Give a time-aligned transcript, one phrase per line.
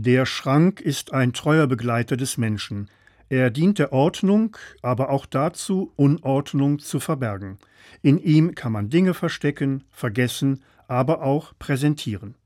[0.00, 2.88] Der Schrank ist ein treuer Begleiter des Menschen.
[3.30, 7.58] Er dient der Ordnung, aber auch dazu, Unordnung zu verbergen.
[8.00, 12.36] In ihm kann man Dinge verstecken, vergessen, aber auch präsentieren.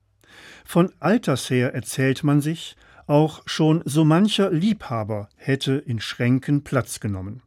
[0.64, 2.74] Von alters her erzählt man sich,
[3.06, 7.42] auch schon so mancher Liebhaber hätte in Schränken Platz genommen.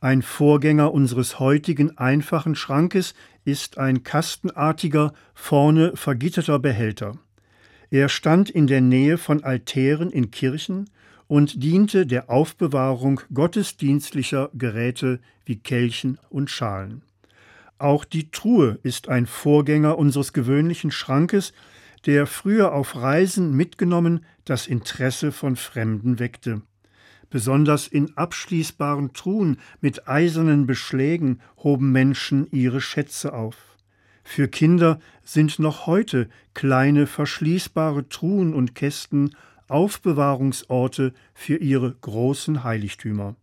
[0.00, 3.12] Ein Vorgänger unseres heutigen einfachen Schrankes
[3.44, 7.18] ist ein kastenartiger, vorne vergitterter Behälter.
[7.90, 10.90] Er stand in der Nähe von Altären in Kirchen
[11.26, 17.02] und diente der Aufbewahrung gottesdienstlicher Geräte wie Kelchen und Schalen.
[17.78, 21.52] Auch die Truhe ist ein Vorgänger unseres gewöhnlichen Schrankes,
[22.06, 26.62] der früher auf Reisen mitgenommen das Interesse von Fremden weckte.
[27.30, 33.73] Besonders in abschließbaren Truhen mit eisernen Beschlägen hoben Menschen ihre Schätze auf.
[34.24, 39.36] Für Kinder sind noch heute kleine verschließbare Truhen und Kästen
[39.68, 43.36] Aufbewahrungsorte für ihre großen Heiligtümer.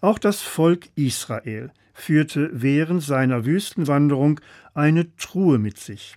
[0.00, 4.40] Auch das Volk Israel führte während seiner Wüstenwanderung
[4.72, 6.16] eine Truhe mit sich.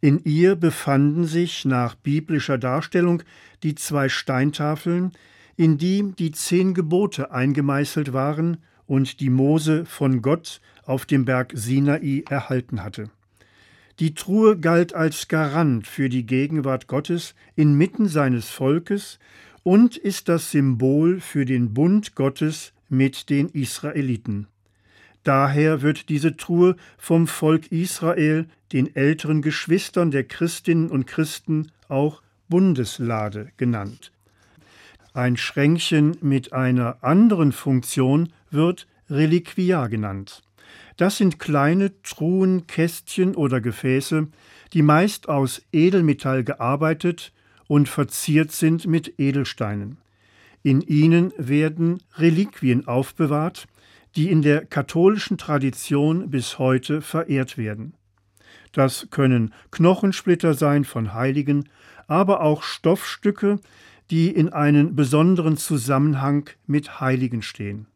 [0.00, 3.22] In ihr befanden sich nach biblischer Darstellung
[3.62, 5.12] die zwei Steintafeln,
[5.56, 8.58] in die die zehn Gebote eingemeißelt waren
[8.90, 13.08] und die Mose von Gott auf dem Berg Sinai erhalten hatte.
[14.00, 19.20] Die Truhe galt als Garant für die Gegenwart Gottes inmitten seines Volkes
[19.62, 24.48] und ist das Symbol für den Bund Gottes mit den Israeliten.
[25.22, 32.22] Daher wird diese Truhe vom Volk Israel, den älteren Geschwistern der Christinnen und Christen, auch
[32.48, 34.10] Bundeslade genannt.
[35.12, 40.42] Ein Schränkchen mit einer anderen Funktion wird Reliquiar genannt.
[40.96, 44.28] Das sind kleine Truhen, Kästchen oder Gefäße,
[44.72, 47.32] die meist aus Edelmetall gearbeitet
[47.66, 49.98] und verziert sind mit Edelsteinen.
[50.62, 53.66] In ihnen werden Reliquien aufbewahrt,
[54.14, 57.94] die in der katholischen Tradition bis heute verehrt werden.
[58.72, 61.68] Das können Knochensplitter sein von Heiligen,
[62.06, 63.58] aber auch Stoffstücke,
[64.10, 67.86] die in einen besonderen Zusammenhang mit Heiligen stehen.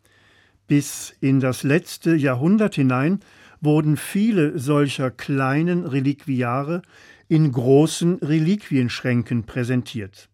[0.67, 3.21] Bis in das letzte Jahrhundert hinein
[3.61, 6.83] wurden viele solcher kleinen Reliquiare
[7.29, 10.29] in großen Reliquienschränken präsentiert.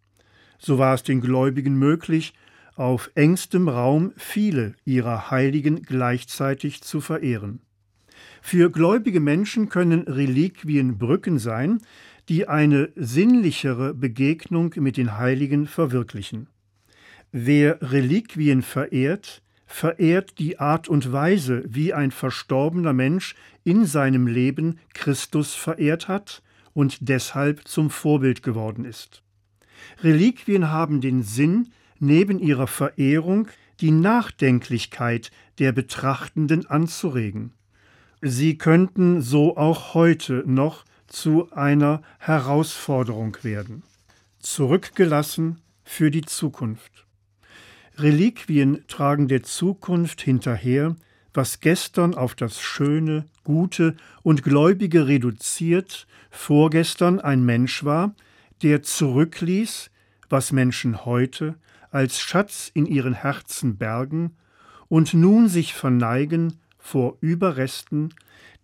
[0.58, 2.34] So war es den Gläubigen möglich,
[2.76, 7.60] auf engstem Raum viele ihrer Heiligen gleichzeitig zu verehren.
[8.42, 11.80] Für gläubige Menschen können Reliquien Brücken sein,
[12.30, 16.46] die eine sinnlichere Begegnung mit den Heiligen verwirklichen.
[17.32, 24.78] Wer Reliquien verehrt, verehrt die Art und Weise, wie ein verstorbener Mensch in seinem Leben
[24.94, 26.40] Christus verehrt hat
[26.72, 29.24] und deshalb zum Vorbild geworden ist.
[30.04, 33.48] Reliquien haben den Sinn, neben ihrer Verehrung
[33.80, 37.54] die Nachdenklichkeit der Betrachtenden anzuregen.
[38.22, 43.82] Sie könnten so auch heute noch zu einer Herausforderung werden.
[44.38, 47.04] Zurückgelassen für die Zukunft.
[47.98, 50.96] Reliquien tragen der Zukunft hinterher,
[51.34, 58.14] was gestern auf das Schöne, Gute und Gläubige reduziert, vorgestern ein Mensch war,
[58.62, 59.90] der zurückließ,
[60.28, 61.56] was Menschen heute
[61.90, 64.36] als Schatz in ihren Herzen bergen
[64.88, 68.14] und nun sich verneigen vor Überresten,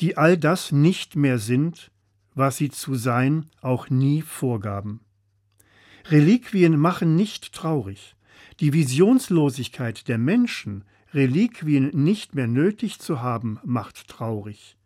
[0.00, 1.90] die all das nicht mehr sind,
[2.36, 5.00] was sie zu sein auch nie vorgaben.
[6.08, 8.14] Reliquien machen nicht traurig.
[8.60, 14.76] Die Visionslosigkeit der Menschen, Reliquien nicht mehr nötig zu haben, macht traurig.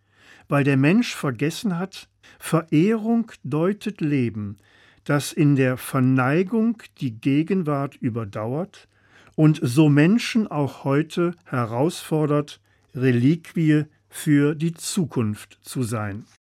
[0.49, 2.09] Weil der Mensch vergessen hat,
[2.39, 4.57] Verehrung deutet Leben,
[5.05, 8.89] das in der Verneigung die Gegenwart überdauert
[9.35, 12.61] und so Menschen auch heute herausfordert,
[12.95, 16.25] Reliquie für die Zukunft zu sein.